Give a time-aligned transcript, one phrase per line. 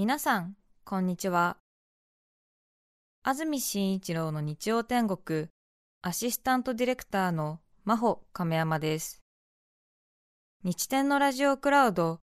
[0.00, 0.56] 皆さん、
[0.86, 1.58] こんにちは。
[3.22, 5.48] 安住紳一郎の日曜天国、
[6.00, 9.20] アシスタントディレクターの真帆亀山です。
[10.64, 12.20] 日天のラジオクラウド、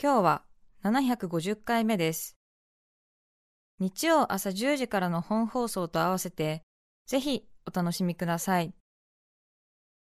[0.00, 0.42] 今日は
[0.84, 2.36] 750回目です。
[3.80, 6.62] 日曜朝10時からの本放送と合わせて、
[7.08, 8.72] ぜひお楽しみください。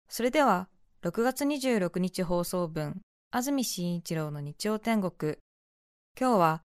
[0.10, 0.68] それでは、
[1.04, 5.38] 6月26日放送分、安住紳一郎の日曜天国。
[6.20, 6.64] 今日は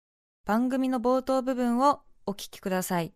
[0.48, 3.12] 番組の冒頭部分をお聞きください。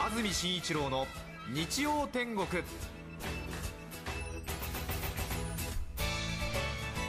[0.00, 1.06] 安住紳一郎の
[1.54, 2.64] 日曜天国。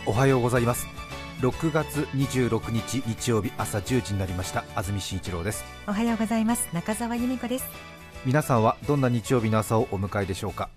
[0.05, 0.85] おはようございます。
[1.39, 4.65] 6月26日日曜日朝10時になりました。
[4.75, 5.63] 安住紳一郎です。
[5.87, 6.69] おはようございます。
[6.73, 7.65] 中澤由美子です。
[8.23, 10.69] 皆さんはどんな日曜日の朝をお迎えでしょうか？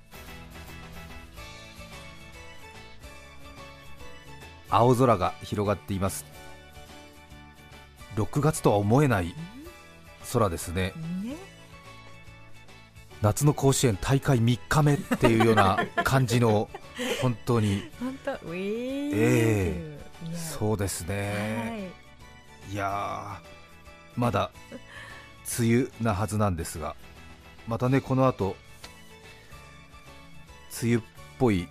[4.77, 6.25] 青空が広がっています。
[8.17, 9.33] 6月とは思えない
[10.33, 10.93] 空ですね。
[13.23, 16.69] 夏の甲子園大会3日目っていうような感じの
[17.23, 17.89] 本当に。
[18.01, 21.93] 本当ええー、そうですね、
[22.69, 23.41] はい、いや
[24.17, 24.51] まだ
[25.59, 26.97] 梅雨なはずなんですが
[27.67, 28.57] またねこの後
[30.83, 31.05] 梅雨っ
[31.39, 31.69] ぽい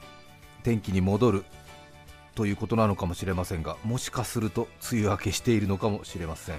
[0.64, 1.46] 天気に戻る
[2.36, 6.56] ということなのかもしれませんがもしかすると梅雨明けしているのかもしれません。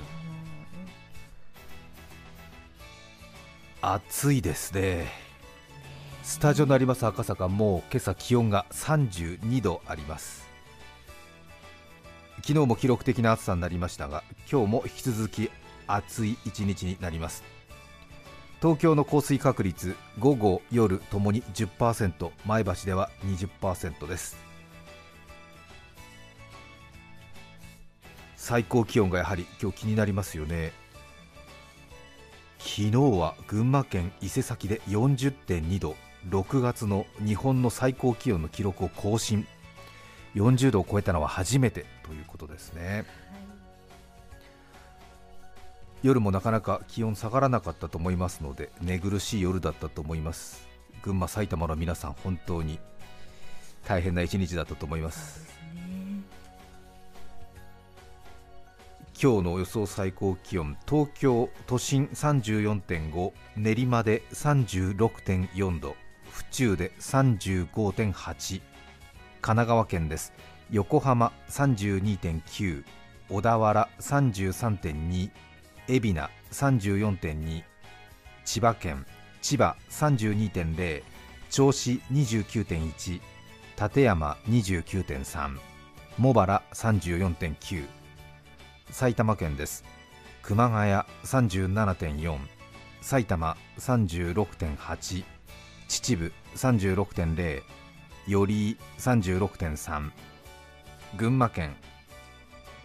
[3.82, 5.06] 暑いですね。
[6.22, 7.48] スタジオになります赤坂。
[7.48, 10.48] もう今朝気温が32度あります。
[12.36, 15.50] 昨日も記録的な暑さになりましたが今日も引き続き
[15.86, 17.42] 暑い一日になります。
[18.62, 24.43] 東京の降水確率午後夜ともに10%前橋では20%です。
[28.44, 30.72] 最高気温がやはり今日気になりますよね。
[32.58, 35.96] 昨日は群馬県伊勢崎で40.2度
[36.28, 39.46] 6月の日本の最高気温の記録を更新。
[40.34, 43.06] 40度を超えたのは初めてということですね、はい、
[46.02, 50.68] 夜もなかなか気温下がらなかったと思いますので寝苦しい夜だったと思います。
[51.00, 52.78] 群馬埼玉の皆さん本当に
[53.88, 55.53] 大変な一日だったと思います
[59.20, 65.96] 今日の予想最高気温東京都心34.5練馬で36.4度
[66.30, 68.62] 府中で35.8神
[69.40, 70.32] 奈川県です。
[70.70, 72.84] 横浜32.9
[73.28, 75.30] 小田原33.2
[75.86, 77.62] 海老名34.2
[78.44, 79.06] 千葉県
[79.42, 81.02] 千葉32.0
[81.50, 83.20] 銚子29.1
[83.76, 85.58] 館山29.3
[86.18, 88.03] 茂原34.9
[88.90, 89.84] 埼玉県です。
[90.42, 90.92] 熊谷
[91.24, 92.38] 37.4
[93.00, 95.24] 埼玉36.8
[95.88, 97.62] 秩父36.0
[98.26, 100.10] 寄居36.3
[101.16, 101.76] 群馬県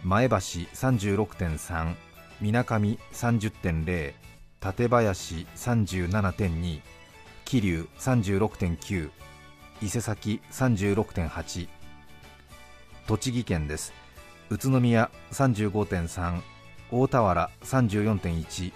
[0.02, 1.94] 前橋36.3
[2.40, 4.14] みなかみ30.0
[4.60, 6.80] 館林37.2
[7.44, 9.10] 桐生36.9
[9.82, 11.68] 伊勢崎36.8
[13.06, 13.99] 栃木県です。
[14.50, 16.40] 宇都宮35.3
[16.90, 18.72] 大田原34.1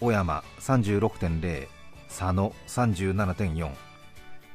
[0.00, 1.66] 小山36.0
[2.08, 3.70] 佐野37.4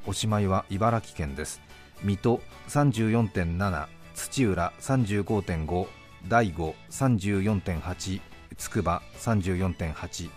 [0.06, 1.60] おしまいは茨城県です。
[2.02, 5.86] 水戸34.7土浦35.5
[6.28, 8.20] 大子34.8
[8.56, 10.30] つくば34.8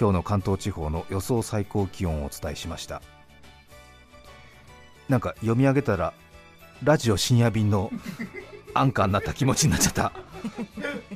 [0.00, 3.00] 今日の関東地方の予想最高気温をお伝えしました。
[5.08, 6.12] なんか読み上げたら
[6.82, 7.92] ラジオ深夜便の
[8.74, 10.12] アンカーになった気持ちになっちゃった。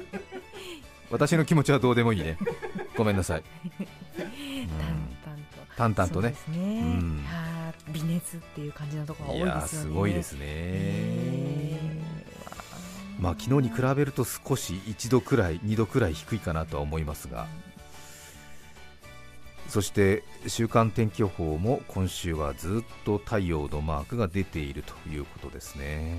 [1.10, 2.36] 私の気持ちはどうでもいいね。
[2.96, 3.42] ごめんなさい、
[5.76, 6.20] 淡々と。
[6.20, 6.34] ね。
[6.48, 7.24] ね、うん、
[7.92, 9.88] 微熱っていう感じのところが多いですよね。
[9.88, 11.80] すごいですね、
[13.20, 17.46] まあ昨日に比べると少し1度くらい2度くらい低いかなとは思いますが、
[19.68, 26.16] そして週間天気予報も今週はずっと太陽のマークが出ているということですね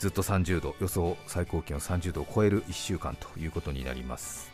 [0.00, 4.50] ずっと30度予想最高気温30度を超える1週間ということになります。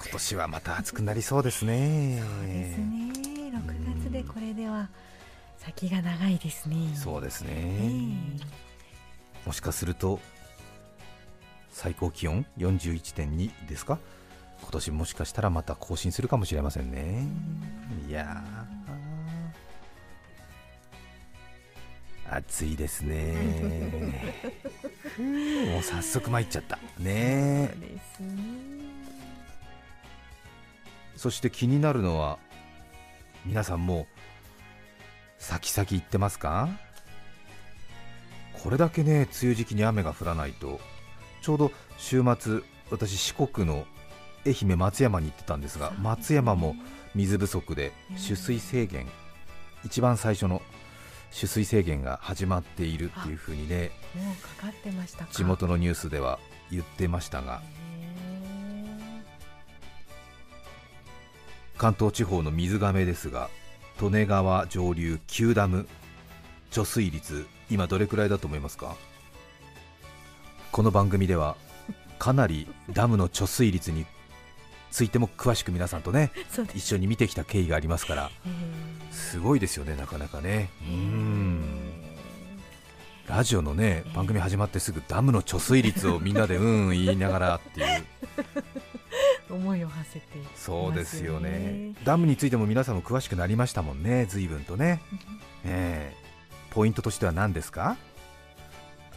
[0.00, 2.22] 今年はまた暑くなりそうですね。
[2.22, 3.12] そうですね。
[3.52, 4.88] 6月でこれでは
[5.58, 6.76] 先が長いですね。
[6.94, 10.20] そうですね、えー、もしかすると
[11.70, 13.98] 最高気温41.2ですか？
[14.62, 17.26] 今年もしかしたらまた更新するかもしれませんね。
[18.08, 18.42] いや
[22.30, 23.34] 暑いですね。
[25.72, 26.78] もう早速参っちゃった。
[26.98, 27.70] ね。
[31.16, 32.38] そして気になるのは
[33.44, 34.06] 皆さんもう
[35.38, 36.68] 先々行ってますか？
[38.62, 40.80] これだけね梅雨時期に雨が降らないと
[41.42, 42.60] ちょうど週末
[42.90, 43.86] 私四国の
[44.46, 46.74] 愛媛松山に行ってたんですが松山も
[47.14, 49.06] 水不足でうん取水制限
[49.84, 50.60] 一番最初の
[51.32, 55.30] 取水制限が始まっているっていう風にねもうかかってましたか。
[55.32, 56.38] 地元のニュースでは
[56.70, 57.62] 言ってましたが
[61.76, 63.50] 関東地方の水がめですが
[64.00, 65.86] 利根川上流9ダム
[66.70, 68.96] 貯水率今どれくらいだと思いますか？
[70.72, 71.56] この番組では
[72.18, 74.06] かなりダムの貯水率に
[74.90, 76.30] ついても詳しく皆さんとね
[76.74, 78.30] 一緒に見てきた経緯がありますから。
[78.46, 79.12] えー。
[79.14, 80.70] すごいですよねなかなかね。
[80.82, 82.02] うえん。
[83.26, 87.86] ラジオのね番組始まってすぐダムの貯水率をみんなで うん言いながらっていう。
[87.86, 88.04] ー
[89.54, 91.92] 思いを馳せてそうですよね。
[92.04, 95.00] ダムについても皆さんも詳しくなりましたもんね随分とね、
[95.64, 96.16] ええ。
[96.70, 97.96] ポイントとしては何ですか？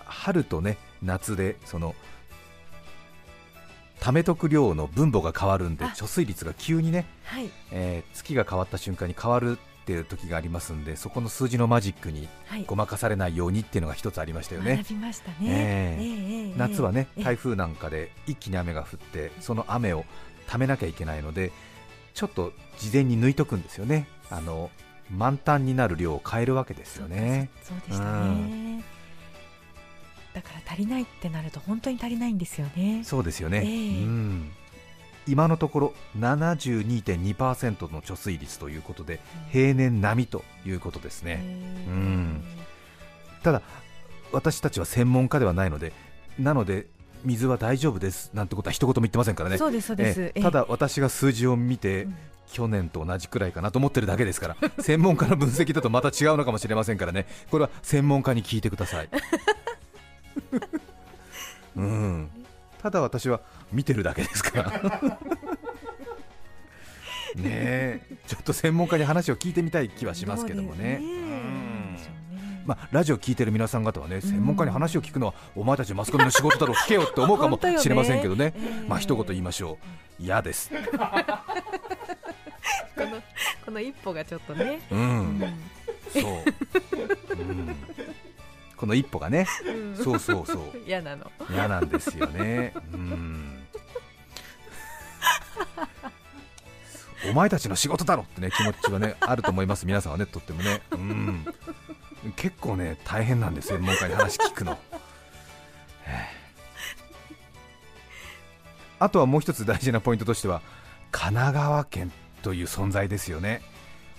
[0.06, 1.96] 春とね夏でその
[4.02, 5.90] 貯めとく量の分母が変わるんであ。
[5.90, 7.50] 貯水率が急にね、はい。
[7.72, 12.66] えー月が変わった瞬間に変わるっていう時がありますんでそこの数字のマジックにはい。
[12.66, 14.78] ごまかされないようにっていうのが一つありましたよね。
[14.78, 20.04] 学びましたね、ええ夏はねええ台風なんかで一気に雨が降ってその雨を
[20.48, 21.52] ためなきゃいけないので
[22.14, 24.08] ちょっと事前に抜いとくんですよね。
[24.30, 24.70] あの
[25.10, 27.50] 満タンになる量を変えるわけですよね。
[27.64, 28.84] そうでしたね、
[30.34, 33.02] だから足りないってなると本当に足りないんですよね。
[33.04, 34.04] そうですよね、ええ。
[34.04, 34.52] うん。
[35.28, 39.20] 今のところ72.2%の貯水率ということで
[39.52, 41.86] 平年並みということですね、え。
[41.88, 42.44] うん。
[43.44, 43.62] ただ
[44.32, 45.94] 私たちは専門家ではないので
[46.40, 46.88] なので
[47.24, 49.58] 水は大丈夫ですなんてことは一言も言ってませんからね。
[49.58, 50.42] そうですそうです、ええ。
[50.42, 52.18] ただ私が数字を見て、うん。
[52.52, 57.26] 去年と同じくらいかなと思ってるだけですから専門家の分析だとまた違うのかもしれませんからね。
[57.50, 59.10] これは専門家に聞いてください
[61.76, 62.30] うん。
[62.82, 63.42] ただ私は
[63.72, 64.72] 見てるだけですから。
[67.36, 68.02] ねえ。
[68.28, 71.00] ちょっと専門家に話を聞いてみたい気はしますけどもね。
[71.98, 72.12] そう
[72.66, 78.54] まあ、ラジオ聞いてる皆さん方はね専門家に話を聞くのはお前たちマスコミの仕事だろう聞けよって思うかもしれませんけどね。
[78.56, 78.88] ええ。
[78.88, 79.80] まあ一言言いましょ
[80.20, 80.24] う。
[80.24, 80.70] 嫌です。
[82.96, 83.22] この
[83.66, 85.54] この一歩がちょっとね、ううんん。
[86.14, 86.24] そう、
[87.40, 87.76] うん、
[88.82, 89.46] この一歩がね。
[89.64, 89.96] うん。
[89.96, 90.60] そうそうそう。
[90.88, 91.32] 嫌なの。
[91.52, 92.74] 嫌なんですよね。
[92.92, 93.64] うん。
[97.30, 99.86] お前たちの仕事だろってね気持ちはねあると思います。
[99.86, 100.82] 皆さんはねとってもね。
[100.90, 101.46] うん。
[102.36, 104.80] 結構ね大変なんです専門家に話聞くの。
[108.98, 110.64] あとはもう一つ大事なポイントとしては
[111.12, 112.12] 神奈川県
[112.42, 113.62] という存在ですよね。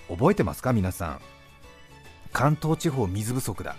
[0.08, 1.20] 覚えてますか皆さん。
[2.32, 3.74] 関東地方水不足だ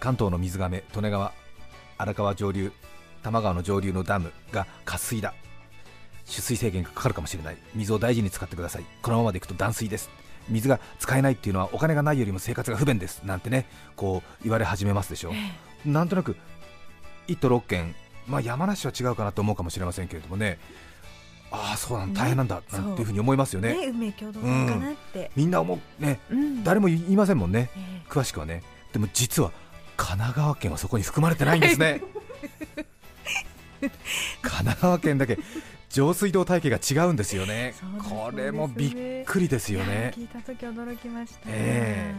[0.00, 1.32] 関東の水がめ利根川
[1.98, 2.72] 荒川上流
[3.22, 5.34] 多摩川の上流のダムが渇水だ。
[6.26, 7.56] 取水制限がかかるかもしれない。
[7.74, 8.84] 水を大事に使ってください。
[9.02, 10.10] このままでいくと断水です。
[10.48, 13.22] 水が使えないっていうのはお金がないよりも生活が不便です。
[13.24, 13.66] なんてね
[13.96, 15.32] こう言われ始めますでしょ
[15.84, 16.36] なんとなく
[17.26, 17.94] 1都6県、
[18.28, 20.58] まあ、山梨は違うかなと思うかもしれませんけれどもね。
[21.50, 22.22] ああそうなんだ。
[22.22, 22.56] 大変なんだ。
[22.56, 23.74] ねなんていうふうに思いますよね。
[23.74, 26.02] ね運命共同体かなって、みんな思う。
[26.02, 26.20] ね。
[26.30, 26.64] うん。
[26.64, 27.70] 誰も言いませんもんね。
[27.76, 28.02] え。
[28.08, 28.62] 詳しくはね。
[28.92, 29.52] でも実は
[29.96, 32.02] 神奈川県はそこに含まれてないんですね。
[33.80, 33.90] 神
[34.42, 35.38] 奈川県だけ
[35.90, 37.74] 上水道体系が違うんですよね。
[37.78, 38.88] そうですこれもび
[39.22, 40.12] っくりですえよね。
[40.14, 41.40] 聞いた時驚きました。
[41.46, 42.14] え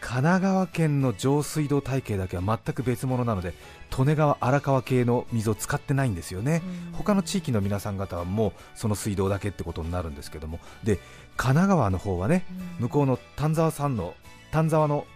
[0.00, 3.54] 神奈川県の上水道体系だけは全く別物なので
[3.98, 6.62] 利根川荒川系の水を使ってないんですよね。
[6.90, 6.92] うん。
[6.92, 10.60] 他の地域の皆さん方はもうその水道だけってことになるんですけども。
[10.84, 10.96] で
[11.36, 12.44] 神奈川の方はね
[12.78, 14.14] 向こうの丹沢山の
[14.52, 15.06] 丹沢の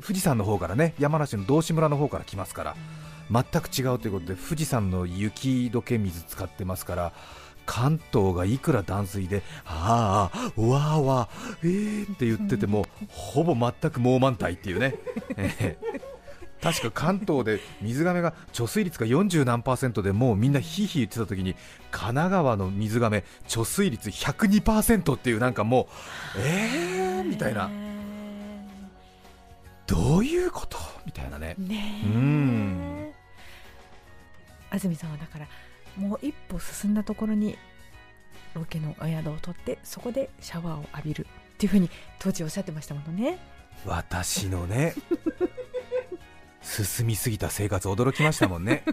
[0.00, 2.76] 富士山の方からね山梨の道志村の方から来ますから
[3.30, 7.12] 全く違うということで富士山の雪解け水使ってますから
[7.66, 14.94] 関東がいくら断水でああわーわーえーって言っててもほぼ全く猛満体っていうね、
[15.36, 16.18] ええ。
[16.62, 21.54] 確か関東で水がめが貯水率が40何パーセントでもうみんなひいひい言ってた時に
[21.90, 25.88] 神奈川の水がめ貯水率102%っていうなんかも
[26.36, 27.70] うえーみたいな
[29.88, 30.78] どういうこと？
[31.04, 31.56] みたいなね。
[31.58, 32.06] ねえ。
[32.06, 33.12] うん。
[34.70, 35.48] 安住さんはだから
[35.96, 37.58] もう一歩進んだところに
[38.54, 43.38] ロケのお宿を取ってそこでシャワーを浴びるっていうふうに当時おっしゃってましたものね。
[43.86, 44.94] 私のね
[46.62, 48.84] 進みすぎた生活驚きましたもんね。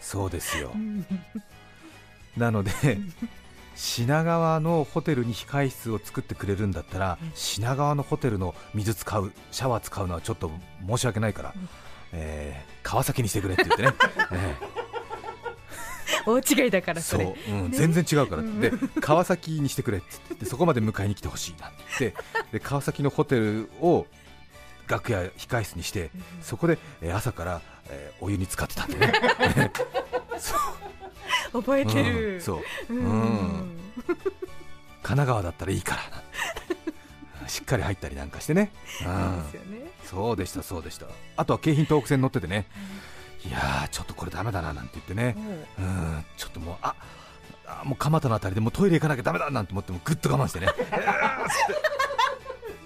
[0.00, 0.70] そうですよ。
[0.74, 1.04] うん。
[2.36, 2.70] なので
[3.74, 7.32] 品川のホテルに控室を作ってくれるんだったらうん。
[7.34, 10.50] 品川のホテルの水使うシャワー使うのはちょっと
[10.86, 11.68] 申し訳ないから、うん。
[12.12, 13.94] えー川崎にしてくれって言ってね、
[14.32, 14.56] え
[16.26, 17.24] 大違いだからーそれ。
[17.24, 17.78] そう、うんね。
[17.78, 18.60] 全然違うから、うん。
[18.60, 22.14] で川崎にしてくれって言ってそこまで迎えに来てほしいなって。
[22.52, 24.06] で川崎のホテルを
[24.88, 26.10] 楽屋控室にして
[26.42, 29.12] そこで、えー朝から、えーお湯に浸かってたんでね
[31.52, 32.94] 覚えてる、うんそう。
[32.94, 32.98] うん。
[32.98, 33.78] うん
[35.02, 35.96] 神奈川だったらいいか
[37.42, 39.90] らしっかり入ったりなんかしてね、うそうんですよね。
[40.04, 41.06] そうでしたそうでした。
[41.36, 42.66] あとは京浜東北線乗っててね。
[43.44, 45.34] いやーちょっとこれダメだななんて言ってね。
[45.36, 45.82] もう。
[45.82, 46.94] うんちょっともうあ
[47.66, 50.68] あもう蒲田のあたりでもうトイレ行かなきゃダメだなんて思ってもぐっと我慢してね。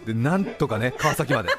[0.07, 1.51] でなんとかね川崎まで。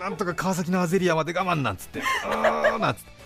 [0.00, 2.02] なんとか川崎のアゼリアまで我慢なんつって。
[2.24, 3.10] あーなんつって。
[3.10, 3.21] で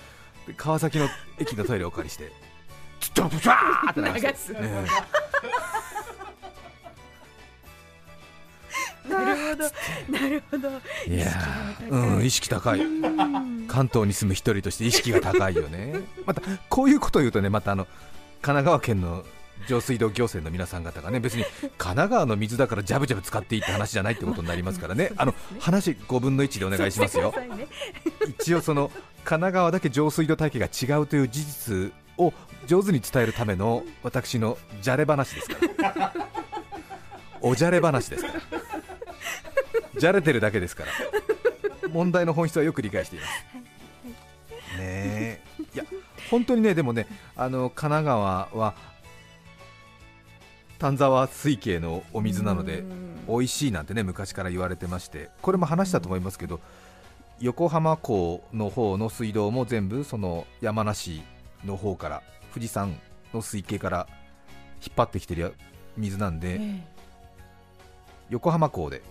[0.55, 2.31] 川崎の駅のトイレをお借りして。
[3.01, 4.29] ちょっとブシャーって流して。
[4.29, 4.87] 流すえ
[9.09, 10.19] なるほど。
[10.19, 10.71] なるほど。
[11.07, 12.81] えいやー意識が高い。
[12.81, 13.11] うん意識高い。
[13.11, 13.67] うん。
[13.69, 16.01] 関東に住む一人として意識が高いよね。
[16.25, 17.95] またこういうことを言うとねまたあの神
[18.43, 19.25] 奈川県の
[19.67, 25.13] 上水道行政の皆さん方がね別に神奈川の水だからジャブジャブ使っていいって話じゃないってことになりますからね。
[25.17, 27.35] あの話5分の1でお願いしますよ。
[28.27, 28.91] 一応その
[29.25, 32.33] 神奈川だけ上水道体系が違うという事実を
[32.67, 35.57] 上手に伝えるための私のじゃれ話ですか
[35.95, 36.13] ら。
[37.41, 38.41] おじゃれ話ですから。
[39.99, 41.89] じゃれてるだけですから。
[41.91, 43.33] 問題の本質はよく理解しています。
[44.79, 45.41] ねえ。
[45.75, 45.85] いや
[46.31, 48.75] 本当にねでもねあの神奈川は
[50.79, 53.17] 丹沢水系のお水なのでうん。
[53.29, 56.61] 美味しいなんてね昔から言われてましてこれも話したと思いますけど、
[57.41, 61.23] 横浜港の方の水道も全部その山梨
[61.65, 62.23] の方から
[62.55, 62.99] 富士山
[63.35, 64.09] の水系から
[64.81, 65.51] 引っ張ってきてるや
[65.97, 66.85] 水なんで、え
[68.31, 69.03] 横浜港でえ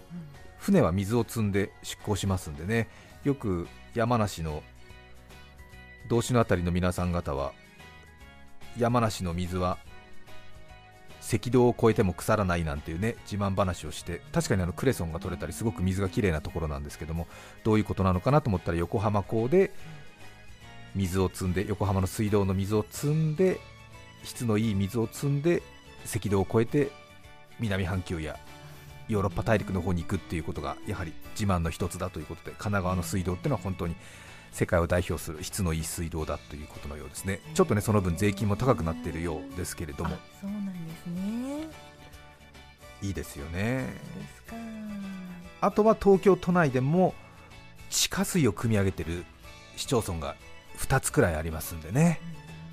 [0.58, 2.90] 船は水を積んで出港しますんでね
[3.24, 4.64] よく山梨の
[6.10, 7.54] 道志のあたりの皆さん方は
[8.78, 9.78] 山梨の水は
[11.34, 17.28] 赤道を越えても腐らないなんていうね自慢話をして確かにあのクレソンが取れたりすごく水がきれいなところなんですけども
[17.64, 19.72] どういうことなのかなと思ったら横浜港で
[20.94, 23.60] 水を積んで横浜の水道の水を積んで
[24.24, 25.62] 質のいい水を積んで
[26.06, 26.92] 赤道を越えて
[27.60, 28.38] 南半球や
[29.08, 33.96] ヨーロッパ大陸の方に行くっていうことがやはり自慢の一つだということで神奈川の水道っていうのは本当に
[34.56, 37.42] 世界を代表する質のいい水道だということのようですね。
[37.54, 40.16] ちょっとねその分税金も高くなっているようですけれども。
[40.16, 41.68] あそうなんですね。
[43.02, 43.94] いいですよね。
[45.60, 47.14] あとは東京都内でも
[47.90, 49.26] 地下水を汲み上げてる
[49.76, 50.38] 市町村が
[50.78, 52.22] 2つくらいありますんでね、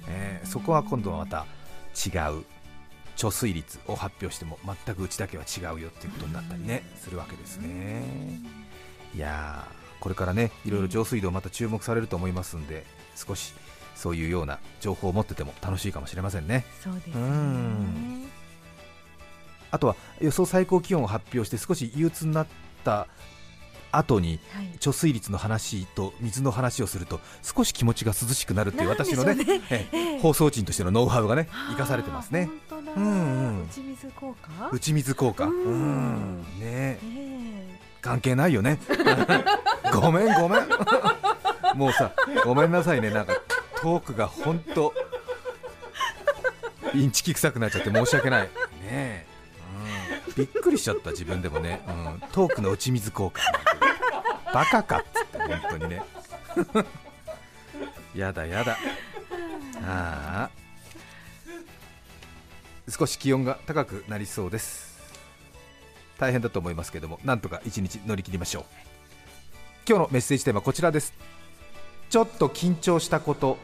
[0.07, 1.47] えーそこは今度はまた
[1.95, 2.45] 違う
[3.17, 8.05] 貯水率を発表しても全くうちだけは違うよっていうことになったりねするわけですね。
[9.17, 13.55] いやーこれからねいろいろ上水道また注目されると思いますんで少し
[13.95, 16.65] そういうような情報を持ってても楽しいかもしれませんね。
[16.83, 17.13] そうですね。
[17.15, 18.29] うん。
[19.71, 22.47] あとは予想最高気温を発表して少し憂鬱になっ
[22.85, 23.07] た
[23.93, 24.67] 後にはい。
[24.81, 29.35] 貯水率の話と水の話をすると少し気持ちが涼しくなるっていう私のね。
[29.37, 32.51] ね ええええ放送人としてのノウハウがね生かされてますね。
[32.71, 33.65] あー本当だ、うんうん。
[33.65, 34.69] 打ち水効果？
[34.73, 35.45] 打ち水効果。
[35.47, 36.41] ううん。
[36.41, 37.52] んねええ
[38.03, 38.79] 関係ないよね。
[39.93, 40.69] ごめんごめん。
[41.75, 42.13] もうさ
[42.45, 43.11] ごめんなさいね。
[43.11, 43.35] なんか
[43.81, 44.93] トークが本当
[46.93, 48.43] インチキ臭くなっちゃって申し訳ない。
[48.43, 48.49] ね
[48.83, 49.27] え、
[50.29, 53.41] うん、びっくりしちゃった自分でもね、うん、トークの打ち水効果。
[54.53, 56.03] バカかっつって本当にね。
[58.15, 58.77] やだやだ。
[59.85, 60.63] ああ。
[62.91, 64.92] 少し気温が高くなりそうです。
[66.23, 68.65] 大変だと思いますけどもなんとか一日乗り切りましょう。
[69.89, 71.15] 今日のメッセージテーマはこちらです。
[72.11, 73.59] ちょっと緊張したこと。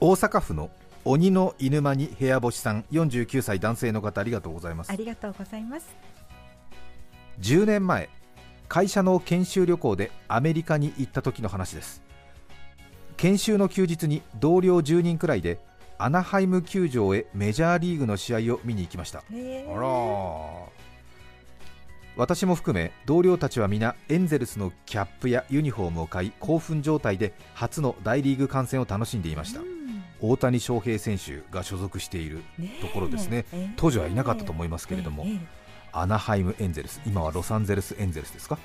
[0.00, 0.70] 大阪府の
[1.04, 4.90] 鬼の犬間に部屋干しさん49歳男性の方ありがとうございます。
[4.90, 5.94] ありがとうございます。
[7.40, 8.08] 10年前
[8.66, 12.02] 会社の研修旅行でアメリカに行った時の話です。
[13.18, 15.58] 研修の休日に同僚10人くらいで
[16.02, 19.18] アナハイム球場へメジャーリーグの試合を見に行きました。
[19.18, 19.86] へえあら
[22.16, 29.60] 私も含め同僚たちは皆エンゼルスのキャップやユニフォームを買い興奮状態で初の大リーグ観戦を楽しんでいました。
[29.60, 30.02] うん。
[30.22, 32.42] 大谷翔平選手が所属している
[32.80, 33.44] ところですね。
[33.52, 33.74] ええ。
[33.76, 35.34] 当時はいなかったと思いますけれどもええ。
[35.34, 35.38] え
[35.92, 38.58] アナハイムエンゼルス今はロサンゼルスエンゼルスですか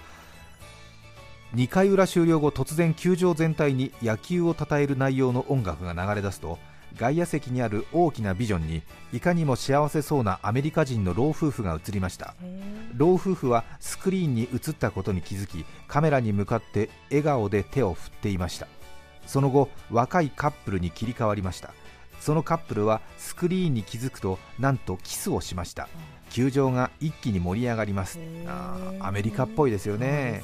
[1.54, 6.60] ？2回裏終了後突然球場全体に野球を称える内容の音楽が流れ出すと
[6.98, 8.82] 外野席にある大きなビジョンに
[9.14, 12.36] いかにも幸せそうなアメリカ人の老夫婦が映りました。
[12.96, 18.68] 老夫婦はスクリーンに映ったことに気づきカメラに向かって笑顔で手を振っていました。
[19.25, 21.74] その後若いカップルに切り替わりました。
[22.20, 25.90] そのカップルはスクリーンに気づくとなんとキスをしました。
[26.30, 28.20] 球場が一気に盛り上がります。
[28.48, 30.44] あーアメリカっぽいですよね。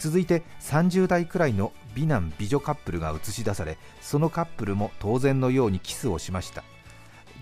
[0.00, 6.64] 続いて30代くらいの美男美女カップルが映し出されそのカップルも当然のようにキスをしました。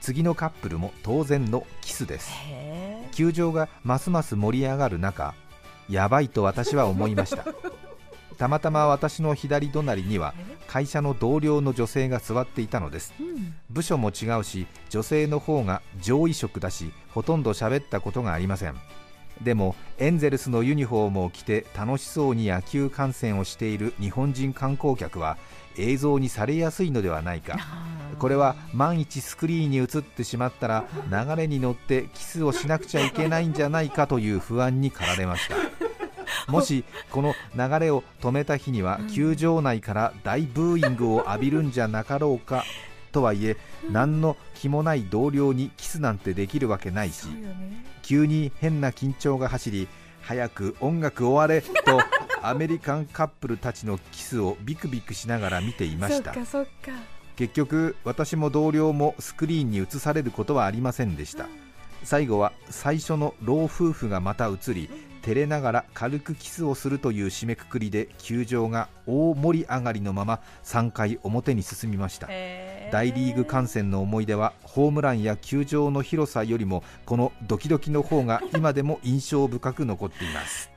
[0.01, 2.31] 次のカップルも当然のキスです。
[3.13, 5.35] 球場がますます盛り上がる中
[5.89, 7.45] やばいと私は思いました。
[8.39, 10.33] たまたま私の左隣には
[10.67, 13.13] 会社の同僚の女性が座っていたのです。
[13.21, 13.55] うん。
[13.71, 18.75] 部署も違うし女性の方が上位職だしほとんど喋ったことがありません
[19.43, 25.39] でもエンゼルスのユニフォームを着て楽しそうに野球観戦をしている日本人観光客は
[25.79, 27.59] 映像にされやすいのではないか。
[28.19, 35.57] これは万一スクリーンに映ってしまったら流れに乗ってキスをしなくちゃいけないんじゃないかという不安に駆られました。
[36.51, 39.09] もしこの流れを止めた日にはうん。
[39.09, 42.65] 球場内から大ブーイングを浴びるんじゃなかろうか
[43.13, 43.57] とはいえ
[43.91, 47.27] 何の気もない同僚にキスなんてできるわけないし
[48.03, 49.89] 急に変な緊張が走り
[50.23, 52.01] 早く音楽終われと
[52.43, 56.33] アメリカンカップルたちのキスをビクビクしながら見ていました。
[56.35, 56.93] そっかそっか。
[57.37, 61.49] 結局私も同僚もスクリーンに映されることはありませんでした。
[62.03, 64.91] 最後は最初の老夫婦がまた映り
[65.23, 72.27] 照れながら軽くキスをするという締めくくりで球場が大盛り上がりのまま3回表に進みました。
[72.31, 80.71] へー大リーグ観戦の思い出はホームランや球場の広さよりもこのドキドキの方が今でも印象深く残っています。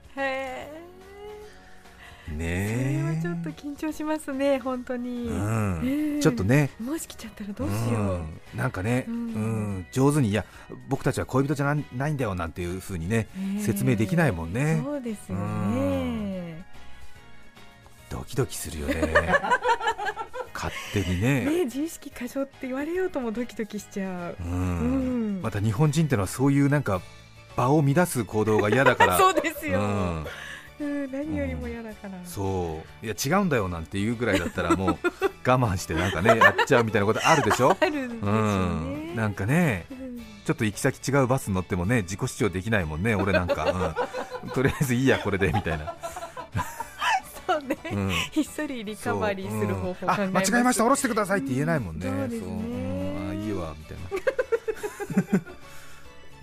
[2.28, 3.20] ねえ。
[3.22, 5.82] それはちょっと緊張しますね本当に、うん。
[5.84, 6.70] ええちょっとね。
[6.80, 8.00] もし来ちゃったらどうしよ
[8.54, 8.58] う、ん。
[8.58, 9.78] なんかね、ううん。
[9.80, 10.46] ん上手にいや
[10.88, 13.28] 僕たちは恋人じゃなないんだよなんていう風にね
[13.60, 14.82] 説明できないもんね。
[14.84, 15.40] そうですよう
[15.76, 16.66] ね
[18.10, 18.96] ドキドキするよね
[20.63, 21.41] 勝手にね。
[21.45, 24.36] ね自意識過剰って言われようともドキドキしちゃう。
[24.41, 25.39] う、うん。
[25.39, 27.02] んまた日本人ってのはそういうなんか
[27.56, 29.17] 場を乱す行動が嫌だから。
[29.19, 30.26] そうですよ、うん。
[30.80, 33.06] うん、何よりも嫌だから、そう。
[33.06, 34.97] いや違うんだよなんていうぐらいだったらもう
[35.45, 37.78] 我慢してなんかねやっちゃうみたいなことあるでしょ？
[37.80, 40.04] あるんですうよん、ねなんかねうん。
[40.45, 43.95] ちょっと行き先違うバスに乗ってもね自己主張できないもんね俺なんか、
[44.43, 46.03] うん、とりあえずいいやこれでみたいな、そ
[48.32, 50.30] ひっそりリカバリーする方法うう。
[50.30, 50.84] ん間違えました。
[50.84, 52.48] 下ろしてくださいって言えないもんね、うんそうですね。
[52.48, 52.52] う。
[52.52, 53.98] んあいいわみたい
[55.32, 55.40] な。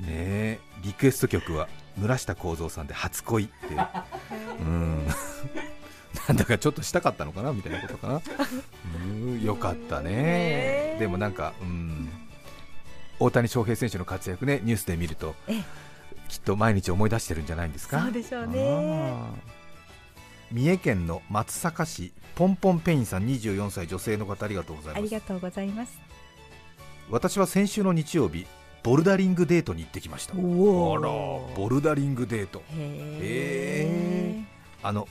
[0.00, 0.58] ねえ。
[0.82, 3.52] リクエスト曲は村下幸三さんで初恋って
[4.60, 4.62] う。
[4.64, 5.06] ん。
[6.28, 8.20] なんだかちょっとしたかったのかなみたいなことかな。
[8.96, 10.10] うんよかったね。
[10.12, 12.08] ねでもなんかうん。
[13.18, 15.62] 大谷翔平選手の活躍ねニュースで見るとええ。
[16.28, 18.00] きっと毎日思い出してるんじゃないんですか？
[18.00, 19.20] そうでしょうね
[20.52, 24.98] 三重県の松阪市ポンポンペインさん24歳女性の方ありがとうございます。
[24.98, 25.98] ありがとうございます。
[27.10, 28.46] 私は先週の日曜日
[28.82, 30.34] ボルダリングデートに行ってきました。
[30.34, 30.42] あら。
[30.42, 32.62] おボルダリングデート。
[32.76, 34.42] へ
[34.82, 35.06] あの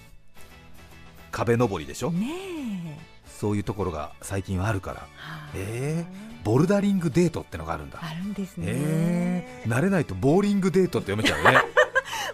[1.32, 2.12] 壁登りでしょ？
[2.14, 2.20] え。
[2.20, 5.08] ねそういうところが最近はあるから。
[5.56, 6.30] ええ。
[6.44, 8.00] ボルダリングデートってのがあるんだ。
[8.02, 9.64] あるんですね、え。
[9.66, 11.62] ー、慣れないとボーリングデートって読めちゃうね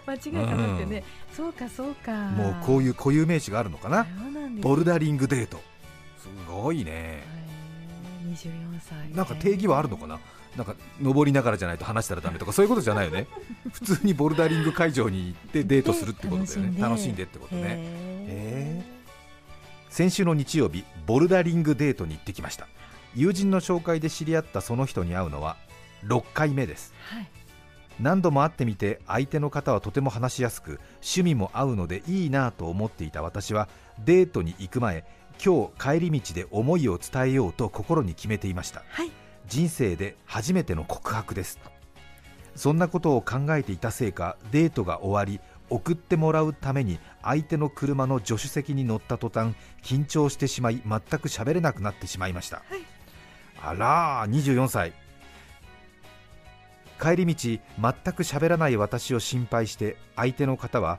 [0.06, 2.12] 間違えたなってね、そうかそうか。
[2.12, 4.06] もうこういう固有名詞があるのかな。
[4.60, 5.58] ボルダリングデート。
[6.18, 6.92] すごいね。
[6.92, 7.46] へー
[8.34, 9.10] 24歳。
[9.14, 10.20] なんか定義はあるのかな。
[10.56, 13.26] なんか登りながらじゃないと話したらダメとかそういうことじゃないよね。
[13.72, 16.80] 普通にボルダリング会場に行ってデートするってことだよね。
[16.80, 17.24] 楽しんで。
[17.24, 17.62] ってことね。
[17.64, 18.82] へへ
[19.90, 22.68] 先週の日曜日ボルダリングデートに行ってきました。
[23.14, 25.56] 友人の紹介で知り合ったその人に会うのは
[26.04, 26.94] 6回目です。
[27.12, 27.28] ーはい
[28.00, 33.68] 何度も会ってみて相手の方はとても話しやすく趣味も合うのでいいなと思っていた私は
[34.04, 35.04] デートに行く前
[35.44, 38.82] 今日帰り道で思いを伝えようと心に決めていました。
[38.88, 39.10] はい。
[39.48, 41.60] 人生で初めての告白です。
[42.54, 52.62] そんなことを考えていたせいかデートが終わり送ってもらうために相手の車の助手席に乗った途端緊張してしまい全く喋れなくなってしまいました、
[53.60, 54.94] あらー24歳
[57.00, 57.60] 帰り道全
[58.14, 60.98] く喋らない私を心配して相手の方は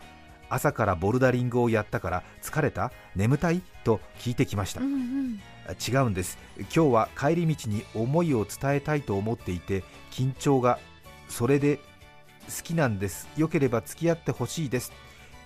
[0.50, 2.92] 朝からボルダリングをやったから疲れた？
[3.16, 3.62] 眠たい？
[3.84, 5.40] と聞いてきました、うんうん。
[5.86, 6.38] 違うんです。
[6.58, 10.80] 今日は帰り道に思いを伝えたいと思っていて緊張が
[11.28, 13.28] それで好きなんです。
[13.36, 14.94] よければ付き合ってほしいです。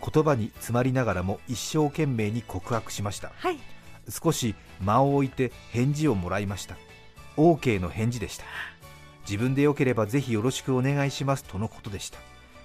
[0.04, 3.32] 言葉に詰まりながらも一生懸命に告白しました。
[3.36, 3.58] はい。
[4.10, 6.76] 少し間を置いて返事をもらいました。
[7.38, 8.44] OK の返事でした
[9.32, 12.20] 自分でよければぜひよろしくお願いしますとのことでした。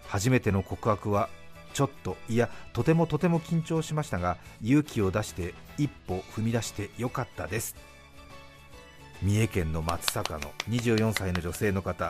[0.08, 1.28] 初めての告白は
[1.74, 7.76] ちょっといやとてもとても緊張しましたが勇気を出して一歩踏み出してよかったです。
[9.22, 12.06] 三重県の松坂の24歳の女性の方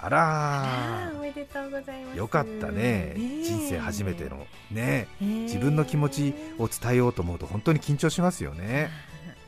[0.00, 2.18] ああらーおめでとうございます。
[2.18, 3.12] よかったね。
[3.14, 3.44] え。
[3.44, 4.38] 人生初めての
[4.72, 8.90] ねえー自分の気持ちを伝えようと思うと本当に緊張しますよね。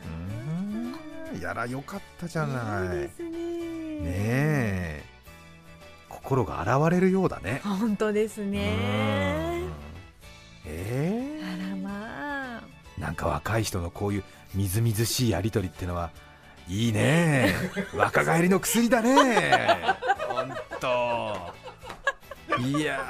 [0.05, 2.99] うーんやらよかったじゃない。
[2.99, 3.30] ねいい
[4.05, 5.05] ねえ。
[6.09, 7.61] 心が洗われるようだね。
[7.65, 8.75] 本当ですうね
[9.67, 9.73] ん。
[10.67, 12.63] えあらまあ。
[12.99, 16.11] ー、なんか若い人のこういうみずみずしいやりとりってのは
[16.69, 17.55] いいね。
[17.95, 19.79] 若返りの薬だね。
[20.29, 21.55] 本当。
[22.61, 23.01] いや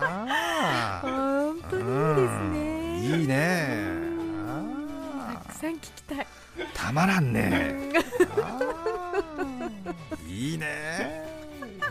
[0.00, 1.00] ー。
[1.00, 3.18] 本当にいいですね。
[3.20, 3.78] いいね。
[4.48, 6.18] あたくさん聞きたい。
[6.18, 7.90] ーたまらんね
[10.34, 10.66] いいね。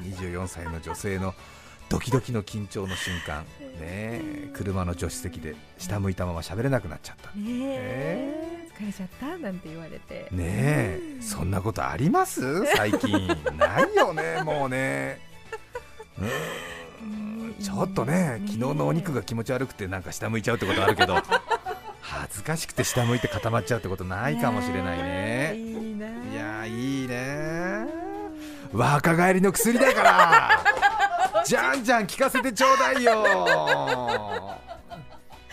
[0.01, 1.33] 24歳の女性の
[1.89, 3.45] ドキドキの緊張の瞬間。
[3.79, 4.21] ね
[4.53, 7.29] 車の助手席で下向いたまま喋れなくなっちゃった。
[7.39, 9.37] ねえ疲れちゃった？
[9.37, 10.27] なんて言われて。
[10.31, 12.65] ねえそんなことあります？
[12.75, 13.27] 最近。
[13.57, 15.19] ないよねもうね。
[16.19, 17.55] うーん。
[17.61, 21.21] ちょっとね昨日のお肉が気持ち悪くてなんか下向いちゃうってことあるけど
[22.01, 25.42] 恥ずかしくて下向いて固まっちゃうってことないかもしれないね
[28.73, 31.43] 若返りの薬だから。
[31.45, 33.23] じゃんじゃん聞かせてちょうだいよ。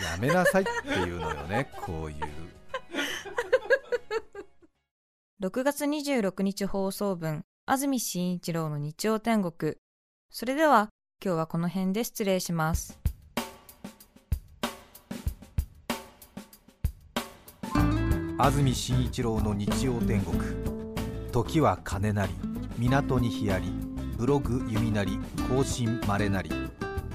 [0.01, 2.17] やめなさいっていうのよねこういう。
[5.43, 9.75] 6月26日放送分安住紳一郎の日曜天国。
[10.31, 10.89] それでは
[11.23, 12.99] 今日はこの辺で失礼します。
[18.39, 20.41] 安住紳一郎の日曜天国。
[21.31, 22.33] 時は金なり
[22.89, 23.67] 港に日あり
[24.17, 25.19] ブログ弓なり
[25.51, 26.51] 更新まれなり。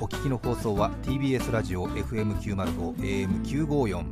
[0.01, 2.95] お聞きの放送は TBS ラジオ FM905
[3.47, 4.06] AM954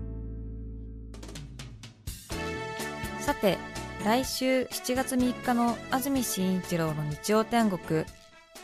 [3.20, 3.58] さて
[4.06, 8.06] 来週7月3日の安住紳一郎の日曜天国。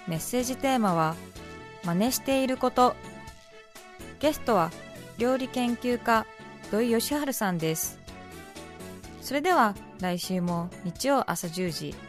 [0.07, 1.15] メッセージテーマは
[1.83, 2.95] 「真似していること」
[4.19, 4.71] ゲストは
[5.17, 6.25] 料理研究家
[6.71, 7.99] 土井善晴さんです。
[9.21, 12.08] それでは来週も日曜朝10時。